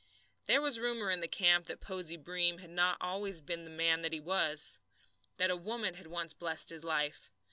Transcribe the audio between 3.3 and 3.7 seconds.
been the